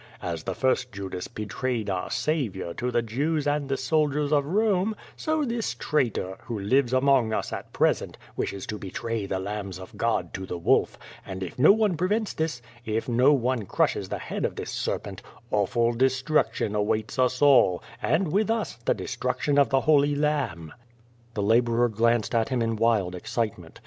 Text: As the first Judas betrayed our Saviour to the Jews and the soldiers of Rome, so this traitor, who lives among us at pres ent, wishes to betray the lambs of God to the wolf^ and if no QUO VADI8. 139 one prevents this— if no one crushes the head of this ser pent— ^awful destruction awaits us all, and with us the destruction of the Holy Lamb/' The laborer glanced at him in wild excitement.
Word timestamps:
As 0.23 0.41
the 0.41 0.55
first 0.55 0.91
Judas 0.91 1.27
betrayed 1.27 1.87
our 1.87 2.09
Saviour 2.09 2.73
to 2.73 2.89
the 2.89 3.03
Jews 3.03 3.45
and 3.45 3.69
the 3.69 3.77
soldiers 3.77 4.31
of 4.33 4.47
Rome, 4.47 4.95
so 5.15 5.45
this 5.45 5.75
traitor, 5.75 6.39
who 6.45 6.57
lives 6.59 6.91
among 6.91 7.33
us 7.33 7.53
at 7.53 7.71
pres 7.71 8.01
ent, 8.01 8.17
wishes 8.35 8.65
to 8.65 8.79
betray 8.79 9.27
the 9.27 9.37
lambs 9.39 9.77
of 9.77 9.95
God 9.95 10.33
to 10.33 10.47
the 10.47 10.59
wolf^ 10.59 10.93
and 11.23 11.43
if 11.43 11.59
no 11.59 11.69
QUO 11.69 11.73
VADI8. 11.73 11.77
139 11.77 11.77
one 11.91 11.97
prevents 11.97 12.33
this— 12.33 12.61
if 12.97 13.07
no 13.07 13.31
one 13.31 13.67
crushes 13.67 14.09
the 14.09 14.17
head 14.17 14.43
of 14.43 14.55
this 14.55 14.71
ser 14.71 14.97
pent— 14.97 15.21
^awful 15.51 15.95
destruction 15.95 16.73
awaits 16.73 17.19
us 17.19 17.39
all, 17.39 17.83
and 18.01 18.31
with 18.31 18.49
us 18.49 18.77
the 18.85 18.95
destruction 18.95 19.59
of 19.59 19.69
the 19.69 19.81
Holy 19.81 20.15
Lamb/' 20.15 20.71
The 21.35 21.43
laborer 21.43 21.89
glanced 21.89 22.33
at 22.33 22.49
him 22.49 22.63
in 22.63 22.75
wild 22.75 23.13
excitement. 23.13 23.79